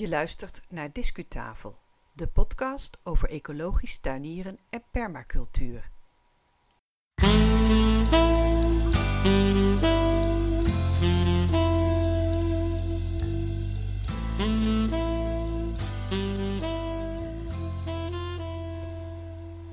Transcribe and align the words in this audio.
Je 0.00 0.08
luistert 0.08 0.62
naar 0.68 0.92
Discutafel, 0.92 1.78
de 2.12 2.26
podcast 2.26 3.00
over 3.02 3.30
ecologisch 3.30 3.98
tuinieren 3.98 4.58
en 4.68 4.82
permacultuur. 4.90 5.90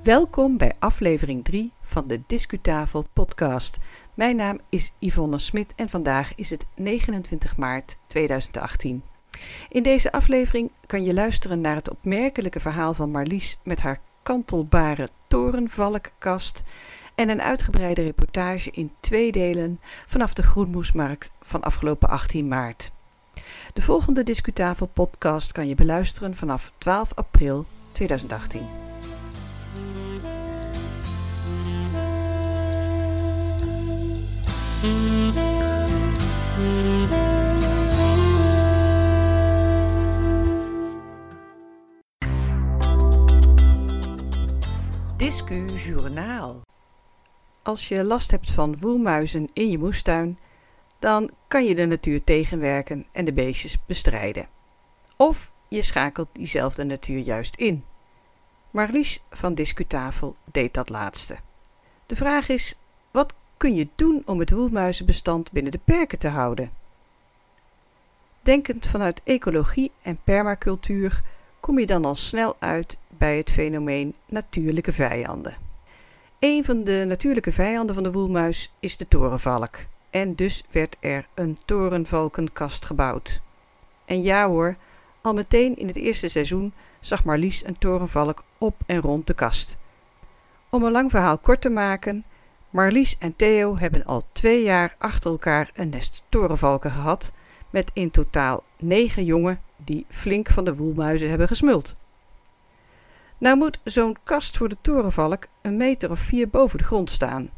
Welkom 0.03 0.57
bij 0.57 0.75
aflevering 0.79 1.43
3 1.43 1.73
van 1.81 2.07
de 2.07 2.23
Discutafel 2.27 3.05
podcast. 3.13 3.77
Mijn 4.13 4.35
naam 4.35 4.59
is 4.69 4.93
Yvonne 4.99 5.39
Smit 5.39 5.75
en 5.75 5.89
vandaag 5.89 6.35
is 6.35 6.49
het 6.49 6.67
29 6.75 7.57
maart 7.57 7.97
2018. 8.07 9.03
In 9.69 9.83
deze 9.83 10.11
aflevering 10.11 10.71
kan 10.85 11.03
je 11.03 11.13
luisteren 11.13 11.61
naar 11.61 11.75
het 11.75 11.89
opmerkelijke 11.89 12.59
verhaal 12.59 12.93
van 12.93 13.11
Marlies 13.11 13.59
met 13.63 13.81
haar 13.81 13.99
kantelbare 14.23 15.07
torenvalkkast 15.27 16.63
en 17.15 17.29
een 17.29 17.41
uitgebreide 17.41 18.03
reportage 18.03 18.71
in 18.71 18.91
twee 18.99 19.31
delen 19.31 19.79
vanaf 20.07 20.33
de 20.33 20.43
Groenmoesmarkt 20.43 21.31
van 21.41 21.61
afgelopen 21.61 22.09
18 22.09 22.47
maart. 22.47 22.91
De 23.73 23.81
volgende 23.81 24.23
Discutafel 24.23 24.85
podcast 24.85 25.51
kan 25.51 25.67
je 25.67 25.75
beluisteren 25.75 26.35
vanaf 26.35 26.71
12 26.77 27.13
april 27.13 27.65
2018. 27.91 28.67
Discu 45.27 45.65
Journaal. 45.65 46.61
Als 47.63 47.87
je 47.87 48.03
last 48.03 48.31
hebt 48.31 48.51
van 48.51 48.79
woelmuizen 48.79 49.49
in 49.53 49.69
je 49.69 49.77
moestuin, 49.77 50.39
dan 50.99 51.31
kan 51.47 51.65
je 51.65 51.75
de 51.75 51.85
natuur 51.85 52.23
tegenwerken 52.23 53.05
en 53.11 53.25
de 53.25 53.33
beestjes 53.33 53.77
bestrijden. 53.85 54.47
Of 55.15 55.51
je 55.67 55.81
schakelt 55.81 56.27
diezelfde 56.31 56.83
natuur 56.83 57.19
juist 57.19 57.55
in. 57.55 57.83
Marlies 58.71 59.23
van 59.29 59.53
Discutafel 59.53 60.35
deed 60.51 60.73
dat 60.73 60.89
laatste. 60.89 61.37
De 62.05 62.15
vraag 62.15 62.49
is: 62.49 62.75
wat 63.11 63.33
kun 63.57 63.75
je 63.75 63.87
doen 63.95 64.23
om 64.25 64.39
het 64.39 64.51
woelmuizenbestand 64.51 65.51
binnen 65.51 65.71
de 65.71 65.81
perken 65.85 66.19
te 66.19 66.27
houden? 66.27 66.71
Denkend 68.41 68.87
vanuit 68.87 69.21
ecologie 69.23 69.91
en 70.01 70.19
permacultuur 70.23 71.21
kom 71.59 71.79
je 71.79 71.85
dan 71.85 72.05
al 72.05 72.15
snel 72.15 72.55
uit 72.59 72.97
bij 73.17 73.37
het 73.37 73.51
fenomeen 73.51 74.13
natuurlijke 74.25 74.93
vijanden. 74.93 75.55
Een 76.39 76.63
van 76.63 76.83
de 76.83 77.03
natuurlijke 77.07 77.51
vijanden 77.51 77.95
van 77.95 78.03
de 78.03 78.11
woelmuis 78.11 78.71
is 78.79 78.97
de 78.97 79.07
torenvalk. 79.07 79.75
En 80.09 80.35
dus 80.35 80.63
werd 80.71 80.95
er 80.99 81.27
een 81.35 81.57
torenvalkenkast 81.65 82.85
gebouwd. 82.85 83.41
En 84.05 84.21
ja 84.21 84.47
hoor, 84.47 84.75
al 85.21 85.33
meteen 85.33 85.75
in 85.75 85.87
het 85.87 85.97
eerste 85.97 86.27
seizoen 86.27 86.73
zag 86.99 87.23
Marlies 87.23 87.65
een 87.65 87.77
torenvalk 87.77 88.43
op 88.57 88.75
en 88.85 89.01
rond 89.01 89.27
de 89.27 89.33
kast. 89.33 89.77
Om 90.69 90.83
een 90.83 90.91
lang 90.91 91.11
verhaal 91.11 91.37
kort 91.37 91.61
te 91.61 91.69
maken, 91.69 92.25
Marlies 92.69 93.17
en 93.19 93.35
Theo 93.35 93.77
hebben 93.77 94.05
al 94.05 94.25
twee 94.31 94.63
jaar 94.63 94.95
achter 94.97 95.31
elkaar 95.31 95.71
een 95.73 95.89
nest 95.89 96.23
torenvalken 96.29 96.91
gehad, 96.91 97.33
met 97.69 97.91
in 97.93 98.11
totaal 98.11 98.63
negen 98.79 99.23
jongen 99.23 99.61
die 99.75 100.05
flink 100.09 100.49
van 100.49 100.65
de 100.65 100.75
woelmuizen 100.75 101.29
hebben 101.29 101.47
gesmuld. 101.47 101.95
Nou 103.37 103.57
moet 103.57 103.79
zo'n 103.83 104.15
kast 104.23 104.57
voor 104.57 104.69
de 104.69 104.77
torenvalk 104.81 105.47
een 105.61 105.77
meter 105.77 106.11
of 106.11 106.19
vier 106.19 106.49
boven 106.49 106.77
de 106.77 106.83
grond 106.83 107.11
staan. 107.11 107.49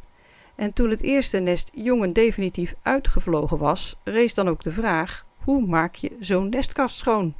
En 0.55 0.73
toen 0.73 0.89
het 0.89 1.01
eerste 1.01 1.39
nest 1.39 1.71
jongen 1.73 2.13
definitief 2.13 2.75
uitgevlogen 2.81 3.57
was, 3.57 3.95
rees 4.03 4.33
dan 4.33 4.47
ook 4.47 4.63
de 4.63 4.71
vraag: 4.71 5.25
hoe 5.43 5.65
maak 5.65 5.95
je 5.95 6.15
zo'n 6.19 6.49
nestkast 6.49 6.97
schoon? 6.97 7.35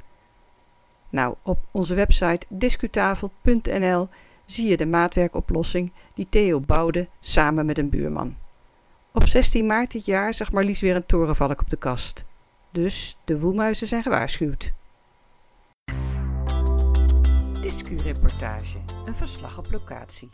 Nou, 1.10 1.34
op 1.42 1.58
onze 1.70 1.94
website 1.94 2.46
discutafel.nl 2.48 4.08
zie 4.44 4.68
je 4.68 4.76
de 4.76 4.86
maatwerkoplossing 4.86 5.92
die 6.14 6.28
Theo 6.28 6.60
bouwde 6.60 7.08
samen 7.20 7.66
met 7.66 7.78
een 7.78 7.90
buurman. 7.90 8.36
Op 9.12 9.26
16 9.26 9.66
maart 9.66 9.90
dit 9.90 10.04
jaar 10.04 10.34
zag 10.34 10.52
Marlies 10.52 10.80
weer 10.80 10.96
een 10.96 11.06
torenvalk 11.06 11.60
op 11.60 11.70
de 11.70 11.76
kast. 11.76 12.24
Dus 12.72 13.16
de 13.24 13.40
woelmuizen 13.40 13.86
zijn 13.86 14.02
gewaarschuwd. 14.02 14.72
Discu-reportage, 17.70 18.78
een 19.04 19.14
verslag 19.14 19.58
op 19.58 19.66
locatie. 19.70 20.28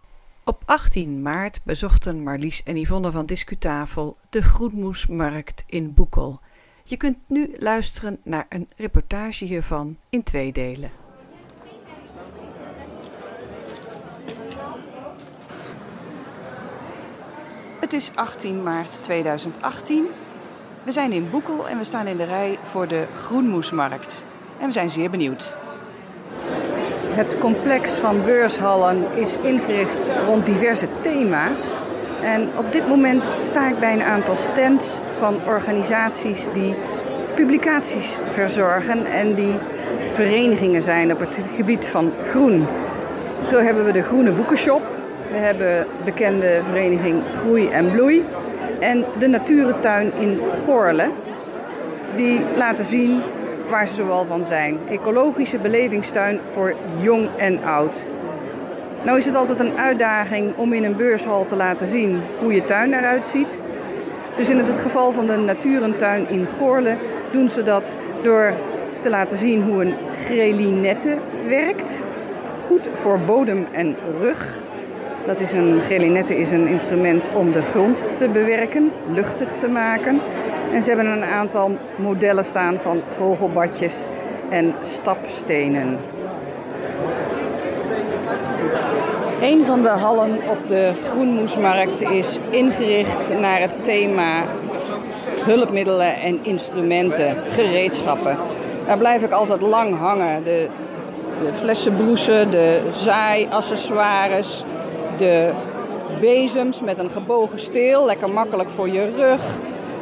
Op 0.45 0.63
18 0.65 1.23
maart 1.23 1.61
bezochten 1.65 2.23
Marlies 2.23 2.63
en 2.63 2.77
Yvonne 2.77 3.11
van 3.11 3.27
Discutafel 3.27 4.17
de 4.31 4.43
Groenmoesmarkt 4.43 5.65
in 5.67 5.95
Boekel. 5.95 6.41
Je 6.85 6.97
kunt 6.97 7.17
nu 7.27 7.55
luisteren 7.59 8.21
naar 8.25 8.47
een 8.49 8.69
reportage 8.77 9.45
hiervan 9.45 9.97
in 10.11 10.23
twee 10.23 10.53
delen. 10.53 10.91
Het 17.81 17.93
is 17.93 18.11
18 18.15 18.63
maart 18.63 19.03
2018. 19.03 20.07
We 20.85 20.93
zijn 20.93 21.13
in 21.13 21.31
Boekel 21.31 21.69
en 21.69 21.79
we 21.79 21.85
staan 21.85 22.07
in 22.07 22.17
de 22.17 22.25
rij 22.25 22.59
voor 22.63 22.89
de 22.89 23.07
Groenmoesmarkt. 23.15 24.27
En 24.61 24.67
we 24.67 24.73
zijn 24.73 24.91
zeer 24.91 25.11
benieuwd. 25.11 25.66
Het 27.17 27.39
complex 27.39 27.93
van 27.93 28.25
beurshallen 28.25 29.05
is 29.15 29.39
ingericht 29.43 30.13
rond 30.27 30.47
diverse 30.47 30.87
thema's. 31.01 31.81
En 32.23 32.49
op 32.57 32.73
dit 32.73 32.89
moment 32.89 33.25
sta 33.41 33.69
ik 33.69 33.79
bij 33.79 33.93
een 33.93 34.03
aantal 34.03 34.37
stands 34.37 35.01
van 35.19 35.41
organisaties 35.47 36.49
die 36.53 36.75
publicaties 37.35 38.19
verzorgen 38.29 39.07
en 39.07 39.35
die 39.35 39.55
verenigingen 40.13 40.83
zijn 40.83 41.13
op 41.13 41.19
het 41.19 41.41
gebied 41.55 41.87
van 41.87 42.13
groen. 42.23 42.67
Zo 43.49 43.61
hebben 43.61 43.85
we 43.85 43.93
de 43.93 44.03
Groene 44.03 44.33
Boekenshop, 44.33 44.83
we 45.31 45.37
hebben 45.37 45.87
bekende 46.05 46.61
vereniging 46.65 47.23
Groei 47.33 47.69
en 47.69 47.91
Bloei 47.91 48.25
en 48.79 49.05
de 49.19 49.27
Natuurentuin 49.27 50.13
in 50.19 50.41
Goorle. 50.65 51.09
Die 52.17 52.41
laten 52.57 52.85
zien 52.85 53.23
waar 53.71 53.87
ze 53.87 53.95
zoal 53.95 54.25
van 54.25 54.45
zijn. 54.45 54.79
Ecologische 54.89 55.59
belevingstuin 55.59 56.41
voor 56.53 56.75
jong 57.01 57.29
en 57.37 57.65
oud. 57.65 58.07
Nou 59.03 59.19
is 59.19 59.25
het 59.25 59.35
altijd 59.35 59.61
een 59.61 59.79
uitdaging 59.79 60.57
om 60.57 60.73
in 60.73 60.85
een 60.85 60.97
beurshal 60.97 61.47
te 61.47 61.57
laten 61.57 61.89
zien 61.89 62.21
hoe 62.39 62.55
je 62.55 62.65
tuin 62.65 62.93
eruit 62.93 63.27
ziet. 63.27 63.61
Dus 64.37 64.49
in 64.49 64.59
het 64.59 64.79
geval 64.79 65.13
van 65.13 65.27
de 65.27 65.37
Natuurentuin 65.37 66.29
in 66.29 66.47
Goorle 66.59 66.97
doen 67.33 67.49
ze 67.49 67.63
dat 67.63 67.95
door 68.23 68.53
te 69.01 69.11
laten 69.11 69.39
zien 69.39 69.63
hoe 69.63 69.85
een 69.85 69.95
grelinette 70.25 71.17
werkt. 71.49 72.05
Goed 72.67 72.89
voor 72.95 73.19
bodem 73.27 73.67
en 73.73 73.97
rug. 74.21 74.55
Dat 75.27 75.41
is 75.41 75.53
een 75.53 75.81
grelinette 75.83 76.39
is 76.39 76.51
een 76.51 76.67
instrument 76.67 77.31
om 77.35 77.53
de 77.53 77.63
grond 77.63 78.09
te 78.15 78.29
bewerken, 78.29 78.93
luchtig 79.13 79.55
te 79.55 79.69
maken. 79.69 80.21
En 80.73 80.83
ze 80.83 80.89
hebben 80.89 81.07
een 81.07 81.25
aantal 81.25 81.71
modellen 81.97 82.45
staan 82.45 82.79
van 82.81 83.03
vogelbadjes 83.17 84.07
en 84.49 84.75
stapstenen. 84.83 85.99
Een 89.41 89.65
van 89.65 89.83
de 89.83 89.89
hallen 89.89 90.39
op 90.51 90.69
de 90.69 90.93
Groenmoesmarkt 91.11 92.01
is 92.01 92.39
ingericht 92.51 93.39
naar 93.41 93.61
het 93.61 93.85
thema 93.85 94.45
hulpmiddelen 95.41 96.21
en 96.21 96.39
instrumenten, 96.43 97.37
gereedschappen. 97.49 98.37
Daar 98.87 98.99
blijf 98.99 99.23
ik 99.23 99.31
altijd 99.31 99.61
lang 99.61 99.99
hangen. 99.99 100.43
De, 100.43 100.69
de 101.43 101.53
flessenbroesen, 101.61 102.51
de 102.51 102.81
zaaiaccessoires, 102.93 104.65
de 105.17 105.53
bezems 106.21 106.81
met 106.81 106.99
een 106.99 107.11
gebogen 107.11 107.61
steel, 107.61 108.05
lekker 108.05 108.31
makkelijk 108.31 108.71
voor 108.71 108.89
je 108.89 109.11
rug. 109.17 109.41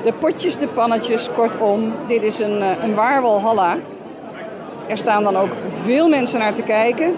De 0.05 0.13
potjes, 0.13 0.57
de 0.57 0.67
pannetjes, 0.67 1.29
kortom, 1.35 1.93
dit 2.07 2.23
is 2.23 2.39
een, 2.39 2.63
eh, 2.63 2.83
een 2.83 2.95
waarwalhalla. 2.95 3.77
Er 4.87 4.97
staan 4.97 5.23
dan 5.23 5.37
ook 5.37 5.51
veel 5.83 6.09
mensen 6.09 6.39
naar 6.39 6.55
te 6.55 6.63
kijken. 6.63 7.15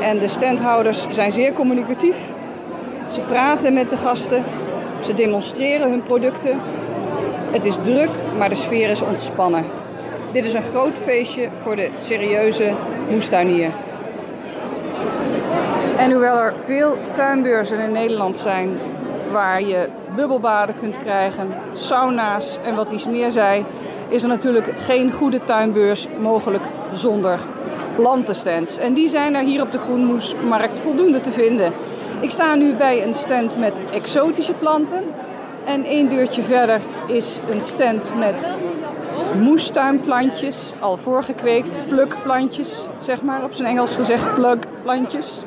En 0.00 0.18
de 0.18 0.28
standhouders 0.28 1.06
zijn 1.10 1.32
zeer 1.32 1.52
communicatief. 1.52 2.16
Ze 3.12 3.20
praten 3.20 3.72
met 3.72 3.90
de 3.90 3.96
gasten. 3.96 4.44
Ze 5.00 5.14
demonstreren 5.14 5.90
hun 5.90 6.02
producten. 6.02 6.60
Het 7.50 7.64
is 7.64 7.76
druk, 7.82 8.10
maar 8.38 8.48
de 8.48 8.54
sfeer 8.54 8.90
is 8.90 9.02
ontspannen. 9.02 9.64
Dit 10.32 10.44
is 10.44 10.52
een 10.52 10.70
groot 10.70 10.96
feestje 11.02 11.48
voor 11.62 11.76
de 11.76 11.90
serieuze 11.98 12.72
moestuinier. 13.10 13.70
En 15.96 16.10
hoewel 16.10 16.38
er 16.38 16.54
veel 16.64 16.96
tuinbeurzen 17.12 17.78
in 17.78 17.92
Nederland 17.92 18.38
zijn 18.38 18.78
waar 19.34 19.62
je 19.62 19.88
bubbelbaden 20.16 20.74
kunt 20.80 20.98
krijgen, 20.98 21.54
sauna's 21.72 22.58
en 22.64 22.74
wat 22.74 22.92
iets 22.92 23.06
meer 23.06 23.30
zei, 23.30 23.64
is 24.08 24.22
er 24.22 24.28
natuurlijk 24.28 24.72
geen 24.78 25.12
goede 25.12 25.44
tuinbeurs 25.44 26.08
mogelijk 26.20 26.62
zonder 26.92 27.38
plantenstands. 27.96 28.78
En 28.78 28.94
die 28.94 29.08
zijn 29.08 29.34
er 29.34 29.42
hier 29.42 29.62
op 29.62 29.72
de 29.72 29.78
Groenmoesmarkt 29.78 30.80
voldoende 30.80 31.20
te 31.20 31.30
vinden. 31.30 31.72
Ik 32.20 32.30
sta 32.30 32.54
nu 32.54 32.74
bij 32.74 33.02
een 33.02 33.14
stand 33.14 33.58
met 33.58 33.80
exotische 33.92 34.52
planten. 34.52 35.02
En 35.64 35.84
één 35.84 36.08
deurtje 36.08 36.42
verder 36.42 36.80
is 37.06 37.38
een 37.50 37.62
stand 37.62 38.12
met 38.18 38.52
moestuinplantjes, 39.40 40.72
al 40.80 40.96
voorgekweekt, 40.96 41.78
plukplantjes, 41.88 42.86
zeg 43.00 43.22
maar 43.22 43.44
op 43.44 43.52
zijn 43.52 43.68
Engels 43.68 43.94
gezegd, 43.94 44.34
plugplantjes. 44.34 45.42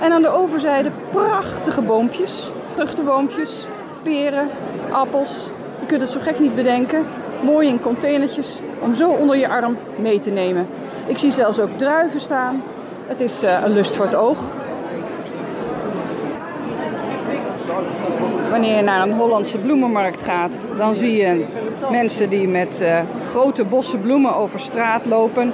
En 0.00 0.12
aan 0.12 0.22
de 0.22 0.28
overzijde 0.28 0.90
prachtige 1.10 1.80
boompjes, 1.80 2.50
vruchtenboompjes, 2.76 3.66
peren, 4.02 4.48
appels. 4.90 5.50
Je 5.80 5.86
kunt 5.86 6.00
het 6.00 6.10
zo 6.10 6.20
gek 6.20 6.38
niet 6.38 6.54
bedenken. 6.54 7.06
Mooi 7.42 7.68
in 7.68 7.80
containertjes 7.80 8.60
om 8.80 8.94
zo 8.94 9.10
onder 9.10 9.36
je 9.36 9.48
arm 9.48 9.76
mee 9.98 10.18
te 10.18 10.30
nemen. 10.30 10.66
Ik 11.06 11.18
zie 11.18 11.30
zelfs 11.30 11.58
ook 11.60 11.70
druiven 11.76 12.20
staan. 12.20 12.62
Het 13.06 13.20
is 13.20 13.44
uh, 13.44 13.62
een 13.64 13.72
lust 13.72 13.94
voor 13.94 14.04
het 14.04 14.14
oog. 14.14 14.38
Wanneer 18.50 18.76
je 18.76 18.82
naar 18.82 19.02
een 19.02 19.14
Hollandse 19.14 19.58
bloemenmarkt 19.58 20.22
gaat, 20.22 20.58
dan 20.76 20.94
zie 20.94 21.16
je 21.16 21.44
mensen 21.90 22.30
die 22.30 22.48
met 22.48 22.80
uh, 22.82 23.00
grote 23.30 23.64
bossen 23.64 24.00
bloemen 24.00 24.36
over 24.36 24.60
straat 24.60 25.06
lopen. 25.06 25.52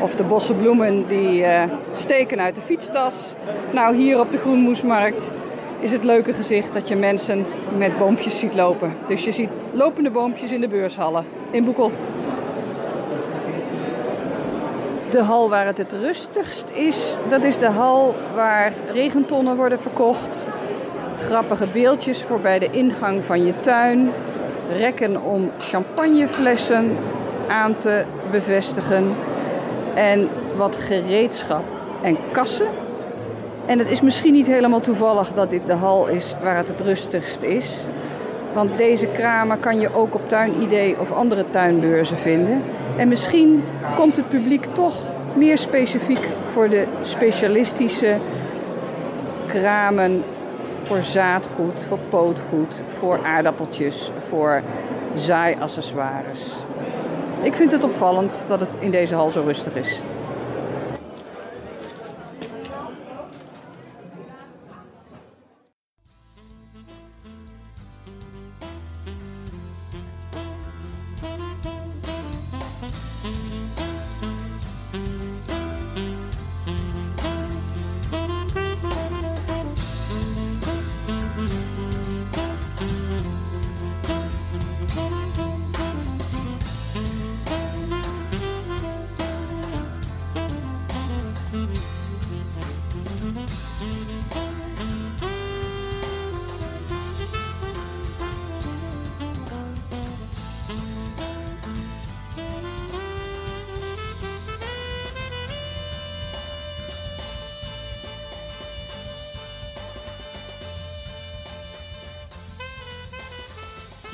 Of 0.00 0.14
de 0.14 0.22
bossen 0.22 0.58
bloemen 0.58 1.06
die 1.08 1.40
uh, 1.40 1.62
steken 1.92 2.40
uit 2.40 2.54
de 2.54 2.60
fietstas. 2.60 3.34
Nou, 3.70 3.96
hier 3.96 4.20
op 4.20 4.32
de 4.32 4.38
Groenmoesmarkt 4.38 5.30
is 5.84 5.92
het 5.92 6.04
leuke 6.04 6.32
gezicht 6.32 6.72
dat 6.72 6.88
je 6.88 6.96
mensen 6.96 7.46
met 7.78 7.98
boompjes 7.98 8.38
ziet 8.38 8.54
lopen. 8.54 8.96
Dus 9.08 9.24
je 9.24 9.32
ziet 9.32 9.48
lopende 9.72 10.10
boompjes 10.10 10.50
in 10.50 10.60
de 10.60 10.68
beurshallen 10.68 11.24
in 11.50 11.64
Boekel. 11.64 11.92
De 15.10 15.22
hal 15.22 15.48
waar 15.48 15.66
het 15.66 15.78
het 15.78 15.92
rustigst 15.92 16.70
is, 16.72 17.16
dat 17.28 17.44
is 17.44 17.58
de 17.58 17.68
hal 17.68 18.14
waar 18.34 18.72
regentonnen 18.92 19.56
worden 19.56 19.80
verkocht. 19.80 20.48
Grappige 21.18 21.66
beeldjes 21.66 22.22
voor 22.22 22.40
bij 22.40 22.58
de 22.58 22.70
ingang 22.70 23.24
van 23.24 23.46
je 23.46 23.60
tuin. 23.60 24.10
Rekken 24.76 25.22
om 25.22 25.50
champagneflessen 25.58 26.96
aan 27.48 27.76
te 27.76 28.04
bevestigen. 28.30 29.16
En 29.94 30.28
wat 30.56 30.76
gereedschap 30.76 31.64
en 32.02 32.16
kassen 32.32 32.66
en 33.66 33.78
het 33.78 33.90
is 33.90 34.00
misschien 34.00 34.32
niet 34.32 34.46
helemaal 34.46 34.80
toevallig 34.80 35.32
dat 35.32 35.50
dit 35.50 35.66
de 35.66 35.74
hal 35.74 36.06
is 36.06 36.34
waar 36.42 36.56
het 36.56 36.68
het 36.68 36.80
rustigst 36.80 37.42
is. 37.42 37.86
Want 38.52 38.78
deze 38.78 39.06
kramen 39.06 39.60
kan 39.60 39.80
je 39.80 39.94
ook 39.94 40.14
op 40.14 40.28
Tuinidee 40.28 41.00
of 41.00 41.12
andere 41.12 41.44
tuinbeurzen 41.50 42.16
vinden. 42.16 42.62
En 42.96 43.08
misschien 43.08 43.64
komt 43.96 44.16
het 44.16 44.28
publiek 44.28 44.64
toch 44.64 44.94
meer 45.36 45.58
specifiek 45.58 46.28
voor 46.48 46.68
de 46.68 46.86
specialistische 47.02 48.18
kramen 49.46 50.22
voor 50.82 51.02
zaadgoed, 51.02 51.82
voor 51.88 51.98
pootgoed, 52.08 52.82
voor 52.86 53.18
aardappeltjes, 53.24 54.10
voor 54.18 54.62
zaaiaccessoires. 55.14 56.52
Ik 57.42 57.54
vind 57.54 57.72
het 57.72 57.84
opvallend 57.84 58.44
dat 58.48 58.60
het 58.60 58.70
in 58.78 58.90
deze 58.90 59.14
hal 59.14 59.30
zo 59.30 59.42
rustig 59.42 59.74
is. 59.74 60.02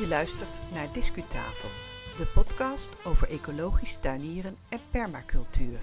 Je 0.00 0.08
luistert 0.08 0.60
naar 0.72 0.86
Discutafel, 0.92 1.68
de 2.16 2.26
podcast 2.34 2.90
over 3.04 3.28
ecologisch 3.30 3.96
tuinieren 3.96 4.56
en 4.68 4.78
permacultuur. 4.90 5.78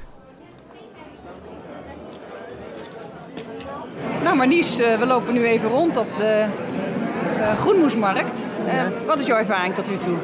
Nou 4.23 4.35
Marlies, 4.35 4.79
eh, 4.79 4.99
we 4.99 5.05
lopen 5.05 5.33
nu 5.33 5.45
even 5.45 5.69
rond 5.69 5.97
op 5.97 6.07
de 6.17 6.47
uh, 7.37 7.57
Groenmoesmarkt. 7.57 8.39
Uh, 8.65 9.05
wat 9.05 9.19
is 9.19 9.25
jouw 9.25 9.37
ervaring 9.37 9.75
tot 9.75 9.87
nu 9.87 9.97
toe? 9.97 10.17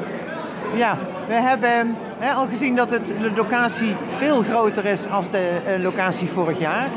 Ja, 0.76 0.98
we 1.26 1.34
hebben 1.34 1.96
hè, 2.18 2.32
al 2.32 2.46
gezien 2.46 2.76
dat 2.76 2.90
het, 2.90 3.06
de 3.06 3.32
locatie 3.36 3.96
veel 4.06 4.42
groter 4.42 4.84
is 4.84 5.02
dan 5.08 5.24
de 5.30 5.78
locatie 5.80 6.28
vorig 6.28 6.58
jaar. 6.58 6.88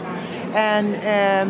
En 0.53 0.94
ehm, 0.94 1.47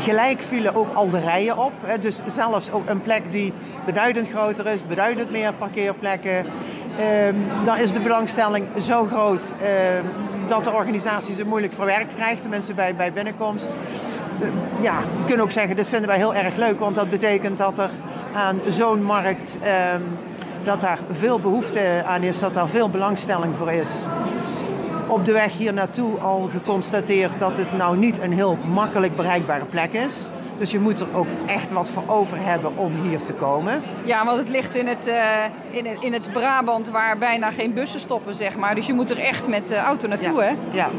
gelijk 0.00 0.40
vielen 0.40 0.74
ook 0.74 0.94
al 0.94 1.10
de 1.10 1.20
rijen 1.20 1.58
op. 1.58 1.72
Dus 2.00 2.20
zelfs 2.26 2.72
ook 2.72 2.88
een 2.88 3.02
plek 3.02 3.22
die 3.30 3.52
beduidend 3.86 4.28
groter 4.28 4.66
is, 4.66 4.86
beduidend 4.86 5.30
meer 5.30 5.52
parkeerplekken. 5.52 6.46
Um, 7.26 7.46
dan 7.64 7.76
is 7.78 7.92
de 7.92 8.00
belangstelling 8.00 8.66
zo 8.80 9.06
groot 9.06 9.44
um, 9.44 10.10
dat 10.48 10.64
de 10.64 10.72
organisatie 10.72 11.34
ze 11.34 11.44
moeilijk 11.44 11.72
verwerkt 11.72 12.14
krijgt, 12.14 12.42
de 12.42 12.48
mensen 12.48 12.74
bij, 12.74 12.94
bij 12.94 13.12
binnenkomst. 13.12 13.76
Uh, 14.40 14.48
ja, 14.80 15.00
we 15.00 15.24
kunnen 15.26 15.44
ook 15.44 15.52
zeggen, 15.52 15.76
dit 15.76 15.88
vinden 15.88 16.08
wij 16.08 16.18
heel 16.18 16.34
erg 16.34 16.56
leuk, 16.56 16.78
want 16.78 16.94
dat 16.94 17.10
betekent 17.10 17.58
dat 17.58 17.78
er 17.78 17.90
aan 18.34 18.60
zo'n 18.68 19.02
markt, 19.02 19.58
dat 20.64 20.80
daar 20.80 20.98
veel 21.12 21.40
behoefte 21.40 22.02
aan 22.06 22.22
is, 22.22 22.38
dat 22.38 22.54
daar 22.54 22.68
veel 22.68 22.90
belangstelling 22.90 23.56
voor 23.56 23.72
is. 23.72 23.90
Op 25.08 25.24
de 25.24 25.32
weg 25.32 25.56
hier 25.56 25.72
naartoe 25.72 26.18
al 26.18 26.48
geconstateerd 26.52 27.38
dat 27.38 27.58
het 27.58 27.76
nou 27.76 27.96
niet 27.96 28.18
een 28.20 28.32
heel 28.32 28.58
makkelijk 28.72 29.16
bereikbare 29.16 29.64
plek 29.64 29.92
is. 29.92 30.28
Dus 30.58 30.70
je 30.70 30.78
moet 30.78 31.00
er 31.00 31.16
ook 31.16 31.26
echt 31.46 31.70
wat 31.70 31.90
voor 31.90 32.02
over 32.06 32.38
hebben 32.40 32.76
om 32.76 32.92
hier 33.02 33.22
te 33.22 33.32
komen. 33.32 33.82
Ja, 34.04 34.24
want 34.24 34.38
het 34.38 34.48
ligt 34.48 34.74
in 34.74 34.86
het, 34.86 35.06
uh, 35.06 35.16
in 35.70 35.86
het, 35.86 35.96
in 36.00 36.12
het 36.12 36.32
Brabant 36.32 36.90
waar 36.90 37.18
bijna 37.18 37.50
geen 37.50 37.74
bussen 37.74 38.00
stoppen, 38.00 38.34
zeg 38.34 38.56
maar. 38.56 38.74
Dus 38.74 38.86
je 38.86 38.94
moet 38.94 39.10
er 39.10 39.18
echt 39.18 39.48
met 39.48 39.68
de 39.68 39.76
auto 39.76 40.08
naartoe, 40.08 40.42
ja. 40.42 40.46
hè? 40.46 40.54
Ja. 40.70 40.90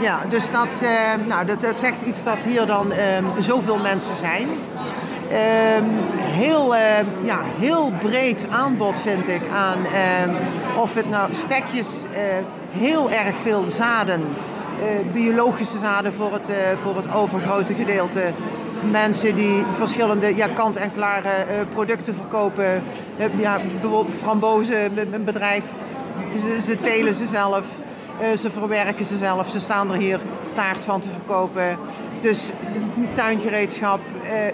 Ja, 0.00 0.20
dus 0.28 0.50
dat, 0.50 0.68
uh, 0.82 0.90
nou, 1.26 1.46
dat, 1.46 1.60
dat 1.60 1.78
zegt 1.78 2.06
iets 2.06 2.24
dat 2.24 2.38
hier 2.44 2.66
dan 2.66 2.92
um, 2.92 3.42
zoveel 3.42 3.78
mensen 3.78 4.16
zijn. 4.16 4.48
Um, 5.30 5.90
heel, 6.18 6.74
uh, 6.74 6.80
ja, 7.22 7.40
heel 7.58 7.92
breed 8.02 8.46
aanbod 8.50 9.00
vind 9.00 9.28
ik 9.28 9.42
aan 9.52 9.78
um, 9.78 10.36
of 10.76 10.94
het 10.94 11.08
nou 11.08 11.34
stekjes, 11.34 11.88
heel 12.70 13.10
erg 13.10 13.36
veel 13.42 13.64
zaden, 13.68 14.24
biologische 15.12 15.78
zaden 15.78 16.12
voor 16.14 16.32
het, 16.32 16.76
voor 16.76 16.96
het 16.96 17.14
overgrote 17.14 17.74
gedeelte 17.74 18.32
mensen 18.90 19.34
die 19.34 19.64
verschillende 19.72 20.36
ja, 20.36 20.48
kant-en-klare 20.48 21.30
producten 21.72 22.14
verkopen. 22.14 22.82
Ja, 23.36 23.60
bijvoorbeeld 23.80 24.16
frambozen, 24.16 24.98
een 25.12 25.24
bedrijf, 25.24 25.64
ze, 26.46 26.62
ze 26.62 26.76
telen 26.76 27.14
ze 27.14 27.26
zelf, 27.26 27.64
ze 28.38 28.50
verwerken 28.50 29.04
ze 29.04 29.16
zelf. 29.16 29.50
Ze 29.50 29.60
staan 29.60 29.92
er 29.92 29.98
hier 29.98 30.20
taart 30.54 30.84
van 30.84 31.00
te 31.00 31.08
verkopen. 31.08 31.78
Dus 32.20 32.50
tuingereedschap, 33.12 34.00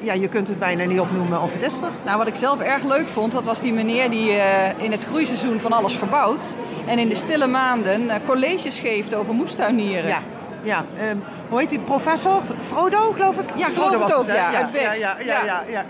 ja, 0.00 0.12
je 0.12 0.28
kunt 0.28 0.48
het 0.48 0.58
bijna 0.58 0.84
niet 0.84 1.00
opnoemen 1.00 1.42
of 1.42 1.52
het 1.52 1.62
is 1.66 1.80
er. 1.80 1.88
Nou, 2.04 2.18
wat 2.18 2.26
ik 2.26 2.34
zelf 2.34 2.60
erg 2.60 2.82
leuk 2.82 3.08
vond, 3.08 3.32
dat 3.32 3.44
was 3.44 3.60
die 3.60 3.72
meneer 3.72 4.10
die 4.10 4.30
in 4.76 4.92
het 4.92 5.04
groeiseizoen 5.04 5.60
van 5.60 5.72
alles 5.72 5.96
verbouwt. 5.96 6.54
En 6.86 6.98
in 6.98 7.08
de 7.08 7.14
stille 7.14 7.46
maanden 7.46 8.10
colleges 8.26 8.78
geeft 8.78 9.14
over 9.14 9.34
moestuinieren. 9.34 10.08
Ja, 10.08 10.22
ja. 10.62 10.84
Um, 11.10 11.22
hoe 11.48 11.58
heet 11.58 11.70
die 11.70 11.78
professor? 11.78 12.40
Frodo, 12.66 13.12
geloof 13.12 13.38
ik? 13.38 13.48
Ja, 13.54 13.68
geloof 13.68 13.88
Frodo 13.88 14.04
het 14.04 14.14
ook, 14.14 14.26
het, 14.26 14.36
ja, 14.36 14.50
ja, 14.50 14.68
ja, 14.72 14.92
ja, 14.94 15.44
ja, 15.44 15.62
ja, 15.68 15.84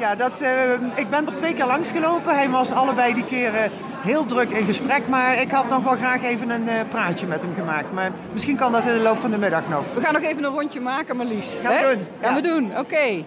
ja, 0.00 0.08
ja. 0.08 0.14
dat, 0.14 0.32
uh, 0.42 0.72
ik 0.94 1.10
ben 1.10 1.26
er 1.26 1.34
twee 1.34 1.54
keer 1.54 1.66
langs 1.66 1.90
gelopen. 1.90 2.34
Hij 2.34 2.50
was 2.50 2.72
allebei 2.72 3.14
die 3.14 3.24
keren 3.24 3.70
heel 4.02 4.26
druk 4.26 4.50
in 4.50 4.64
gesprek. 4.64 5.08
Maar 5.08 5.40
ik 5.40 5.50
had 5.50 5.68
nog 5.68 5.84
wel 5.84 5.96
graag 5.96 6.22
even 6.22 6.50
een 6.50 6.66
uh, 6.66 6.72
praatje 6.88 7.26
met 7.26 7.42
hem 7.42 7.54
gemaakt. 7.54 7.92
Maar 7.92 8.10
misschien 8.32 8.56
kan 8.56 8.72
dat 8.72 8.82
in 8.82 8.94
de 8.94 9.00
loop 9.00 9.18
van 9.18 9.30
de 9.30 9.38
middag 9.38 9.68
nog. 9.68 9.84
We 9.94 10.00
gaan 10.00 10.12
nog 10.12 10.22
even 10.22 10.44
een 10.44 10.52
rondje 10.52 10.80
maken, 10.80 11.16
Marlies. 11.16 11.58
Gaan 11.62 11.74
we 11.74 11.94
doen. 11.94 12.06
Gaan 12.20 12.34
we 12.34 12.40
doen, 12.40 12.70
oké. 12.70 12.80
Okay. 12.80 13.24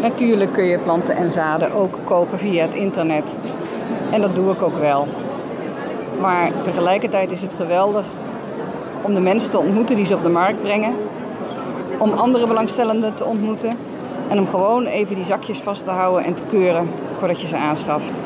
Natuurlijk 0.00 0.52
kun 0.52 0.64
je 0.64 0.78
planten 0.78 1.16
en 1.16 1.30
zaden 1.30 1.72
ook 1.72 1.98
kopen 2.04 2.38
via 2.38 2.62
het 2.62 2.74
internet. 2.74 3.38
En 4.10 4.20
dat 4.20 4.34
doe 4.34 4.52
ik 4.52 4.62
ook 4.62 4.78
wel. 4.78 5.08
Maar 6.20 6.50
tegelijkertijd 6.62 7.30
is 7.30 7.42
het 7.42 7.54
geweldig 7.54 8.06
om 9.02 9.14
de 9.14 9.20
mensen 9.20 9.50
te 9.50 9.58
ontmoeten 9.58 9.96
die 9.96 10.04
ze 10.04 10.14
op 10.14 10.22
de 10.22 10.28
markt 10.28 10.62
brengen. 10.62 10.94
Om 11.98 12.12
andere 12.12 12.46
belangstellenden 12.46 13.14
te 13.14 13.24
ontmoeten. 13.24 13.70
En 14.28 14.38
om 14.38 14.46
gewoon 14.46 14.86
even 14.86 15.14
die 15.14 15.24
zakjes 15.24 15.58
vast 15.58 15.84
te 15.84 15.90
houden 15.90 16.24
en 16.24 16.34
te 16.34 16.42
keuren 16.50 16.88
voordat 17.18 17.40
je 17.40 17.46
ze 17.46 17.56
aanschaft. 17.56 18.20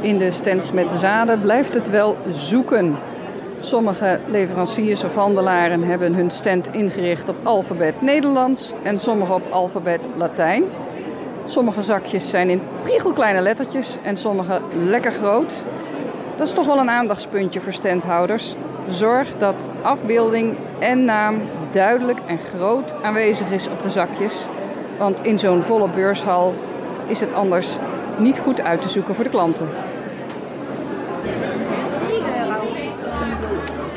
In 0.00 0.18
de 0.18 0.30
stands 0.30 0.72
met 0.72 0.90
zaden 0.90 1.40
blijft 1.40 1.74
het 1.74 1.90
wel 1.90 2.16
zoeken. 2.30 2.96
Sommige 3.60 4.20
leveranciers 4.26 5.04
of 5.04 5.14
handelaren 5.14 5.82
hebben 5.82 6.14
hun 6.14 6.30
stand 6.30 6.72
ingericht 6.72 7.28
op 7.28 7.36
alfabet 7.42 8.00
Nederlands 8.00 8.72
en 8.82 8.98
sommige 8.98 9.32
op 9.32 9.42
alfabet 9.50 10.00
Latijn. 10.16 10.64
Sommige 11.46 11.82
zakjes 11.82 12.30
zijn 12.30 12.50
in 12.50 12.62
priegelkleine 12.82 13.40
lettertjes 13.40 13.98
en 14.02 14.16
sommige 14.16 14.60
lekker 14.84 15.12
groot. 15.12 15.54
Dat 16.36 16.46
is 16.46 16.52
toch 16.52 16.66
wel 16.66 16.78
een 16.78 16.90
aandachtspuntje 16.90 17.60
voor 17.60 17.72
standhouders. 17.72 18.54
Zorg 18.88 19.28
dat 19.38 19.54
afbeelding 19.82 20.54
en 20.78 21.04
naam 21.04 21.36
duidelijk 21.70 22.18
en 22.26 22.38
groot 22.54 22.94
aanwezig 23.02 23.50
is 23.50 23.68
op 23.68 23.82
de 23.82 23.90
zakjes. 23.90 24.46
Want 24.98 25.18
in 25.22 25.38
zo'n 25.38 25.62
volle 25.62 25.88
beurshal 25.88 26.54
is 27.06 27.20
het 27.20 27.32
anders 27.34 27.76
niet 28.18 28.38
goed 28.38 28.60
uit 28.60 28.82
te 28.82 28.88
zoeken 28.88 29.14
voor 29.14 29.24
de 29.24 29.30
klanten. 29.30 29.68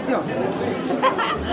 Ja. 0.07 0.19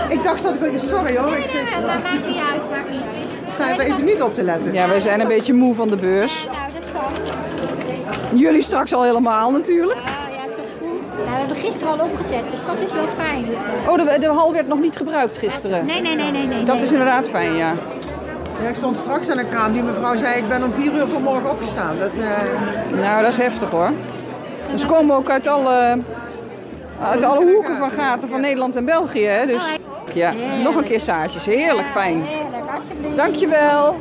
Ik 0.09 0.23
dacht 0.23 0.43
dat 0.43 0.53
ik... 0.53 0.79
Sorry 0.79 1.17
hoor. 1.17 1.33
Ik 1.35 1.49
zit, 1.49 1.69
Ja, 1.69 1.79
dat 1.79 2.03
maakt 2.03 2.27
niet 2.27 2.37
uit, 2.51 2.69
maakt 2.69 2.89
niet 2.89 3.01
uit. 3.01 3.53
sta 3.53 3.71
even, 3.71 3.85
even 3.85 4.03
niet 4.03 4.21
op 4.21 4.35
te 4.35 4.43
letten. 4.43 4.73
Ja, 4.73 4.87
wij 4.87 4.99
zijn 4.99 5.19
een 5.19 5.27
beetje 5.27 5.53
moe 5.53 5.75
van 5.75 5.87
de 5.87 5.95
beurs. 5.95 6.45
Nou, 6.45 6.57
dat 6.73 6.83
kan. 8.29 8.39
Jullie 8.39 8.61
straks 8.61 8.93
al 8.93 9.03
helemaal 9.03 9.51
natuurlijk. 9.51 9.99
Ja, 10.03 10.11
ja, 10.31 10.41
het 10.47 10.57
was 10.57 10.65
vroeg. 10.77 11.01
Nou, 11.17 11.29
we 11.29 11.37
hebben 11.37 11.57
gisteren 11.57 11.99
al 11.99 12.05
opgezet, 12.05 12.43
dus 12.51 12.65
dat 12.65 12.77
is 12.85 12.93
wel 12.93 13.07
fijn. 13.07 13.45
Oh, 13.87 13.97
de, 13.97 14.19
de 14.19 14.27
hal 14.27 14.53
werd 14.53 14.67
nog 14.67 14.79
niet 14.79 14.97
gebruikt 14.97 15.37
gisteren. 15.37 15.85
Nee, 15.85 16.01
nee, 16.01 16.15
nee, 16.15 16.31
nee, 16.31 16.45
nee. 16.45 16.63
Dat 16.63 16.75
nee. 16.75 16.83
is 16.83 16.91
inderdaad 16.91 17.29
fijn, 17.29 17.55
ja. 17.55 17.73
Ja, 18.61 18.69
ik 18.69 18.75
stond 18.75 18.97
straks 18.97 19.29
aan 19.29 19.37
de 19.37 19.45
kraam. 19.45 19.71
Die 19.71 19.83
mevrouw 19.83 20.17
zei, 20.17 20.37
ik 20.37 20.47
ben 20.47 20.63
om 20.63 20.73
vier 20.73 20.93
uur 20.93 21.07
vanmorgen 21.07 21.49
opgestaan. 21.49 21.97
Dat, 21.97 22.09
eh, 22.09 22.99
Nou, 23.01 23.21
dat 23.21 23.31
is 23.31 23.37
heftig 23.37 23.69
hoor. 23.69 23.89
En 24.71 24.79
ze 24.79 24.85
komen 24.85 25.15
ook 25.15 25.29
uit 25.29 25.47
alle, 25.47 25.97
uit 27.03 27.23
alle 27.23 27.45
hoeken 27.45 27.77
van 27.77 27.89
gaten 27.91 28.29
van 28.29 28.41
Nederland 28.41 28.75
en 28.75 28.85
België. 28.85 29.25
Hè? 29.25 29.45
Dus 29.45 29.63
ja, 30.13 30.33
nog 30.63 30.75
een 30.75 30.83
keer 30.83 30.99
saartjes. 30.99 31.45
Heerlijk, 31.45 31.87
fijn. 31.87 32.21
Heerlijk, 32.21 32.71
alsjeblieft. 32.75 33.15
Dankjewel. 33.17 33.95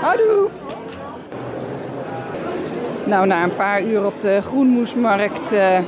Houdoe. 0.00 0.48
Nou, 3.04 3.26
na 3.26 3.42
een 3.42 3.56
paar 3.56 3.82
uur 3.82 4.04
op 4.06 4.20
de 4.20 4.40
Groenmoesmarkt 4.46 5.52
eh, 5.52 5.78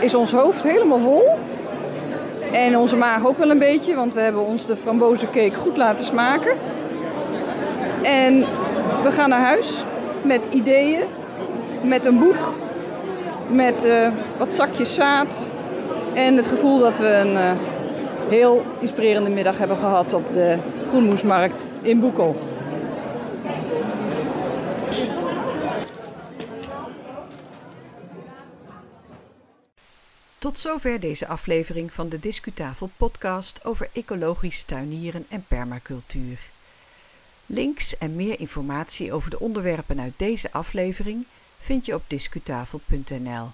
is 0.00 0.14
ons 0.14 0.32
hoofd 0.32 0.62
helemaal 0.62 1.00
vol. 1.00 1.28
En 2.52 2.78
onze 2.78 2.96
maag 2.96 3.26
ook 3.26 3.38
wel 3.38 3.50
een 3.50 3.58
beetje, 3.58 3.94
want 3.94 4.14
we 4.14 4.20
hebben 4.20 4.44
ons 4.44 4.66
de 4.66 4.76
frambozencake 4.76 5.54
goed 5.54 5.76
laten 5.76 6.04
smaken. 6.04 6.52
En 8.02 8.44
we 9.02 9.10
gaan 9.10 9.28
naar 9.28 9.40
huis 9.40 9.84
met 10.22 10.40
ideeën, 10.50 11.02
met 11.82 12.04
een 12.04 12.18
boek, 12.18 12.52
met 13.48 13.84
eh, 13.84 14.08
wat 14.36 14.54
zakjes 14.54 14.94
zaad 14.94 15.52
en 16.14 16.36
het 16.36 16.48
gevoel 16.48 16.78
dat 16.78 16.98
we 16.98 17.06
een 17.06 17.36
eh, 17.36 17.50
heel 18.28 18.62
inspirerende 18.78 19.30
middag 19.30 19.58
hebben 19.58 19.76
gehad 19.76 20.12
op 20.12 20.32
de 20.32 20.56
Groenmoesmarkt 20.88 21.70
in 21.82 22.00
Boekel. 22.00 22.36
Tot 30.48 30.58
zover 30.58 31.00
deze 31.00 31.26
aflevering 31.26 31.92
van 31.92 32.08
de 32.08 32.20
Discutafel 32.20 32.90
podcast 32.96 33.64
over 33.64 33.90
ecologisch 33.92 34.62
tuinieren 34.62 35.26
en 35.28 35.44
permacultuur. 35.48 36.40
Links 37.46 37.98
en 37.98 38.16
meer 38.16 38.40
informatie 38.40 39.12
over 39.12 39.30
de 39.30 39.40
onderwerpen 39.40 40.00
uit 40.00 40.12
deze 40.16 40.52
aflevering 40.52 41.26
vind 41.58 41.86
je 41.86 41.94
op 41.94 42.02
discutafel.nl. 42.06 43.48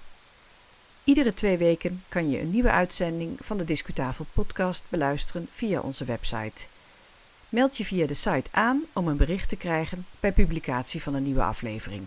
Iedere 1.05 1.35
twee 1.35 1.57
weken 1.57 2.05
kan 2.09 2.31
je 2.31 2.41
een 2.41 2.51
nieuwe 2.51 2.71
uitzending 2.71 3.39
van 3.43 3.57
de 3.57 3.65
Discutafel 3.65 4.27
podcast 4.33 4.85
beluisteren 4.89 5.49
via 5.53 5.81
onze 5.81 6.05
website. 6.05 6.67
Meld 7.49 7.77
je 7.77 7.85
via 7.85 8.07
de 8.07 8.15
site 8.15 8.51
aan 8.51 8.83
om 8.93 9.09
een 9.09 9.17
bericht 9.17 9.49
te 9.49 9.57
krijgen 9.57 10.07
bij 10.21 10.33
publicatie 10.33 11.03
van 11.03 11.15
een 11.15 11.23
nieuwe 11.23 11.43
aflevering. 11.43 12.07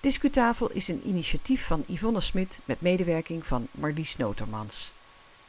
Discutafel 0.00 0.70
is 0.70 0.88
een 0.88 1.02
initiatief 1.04 1.66
van 1.66 1.84
Yvonne 1.86 2.20
Smit 2.20 2.60
met 2.64 2.80
medewerking 2.80 3.46
van 3.46 3.66
Marlies 3.70 4.16
Notermans. 4.16 4.92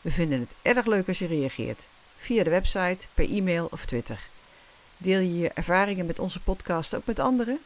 We 0.02 0.12
vinden 0.12 0.40
het 0.40 0.56
erg 0.62 0.86
leuk 0.86 1.08
als 1.08 1.20
je 1.20 1.28
reageert, 1.28 1.88
via 2.18 2.44
de 2.44 2.50
website, 2.50 3.08
per 3.14 3.30
e-mail 3.30 3.68
of 3.72 3.86
Twitter. 3.86 4.28
Deel 4.98 5.20
je 5.20 5.38
je 5.38 5.50
ervaringen 5.50 6.06
met 6.06 6.20
onze 6.20 6.42
podcast 6.42 6.96
ook 6.96 7.06
met 7.06 7.20
anderen? 7.20 7.60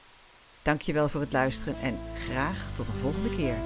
Dankjewel 0.62 1.10
voor 1.10 1.22
het 1.22 1.34
luisteren 1.34 1.76
en 1.82 2.00
graag 2.28 2.72
tot 2.76 2.88
een 2.88 3.00
volgende 3.02 3.36
keer. 3.36 3.58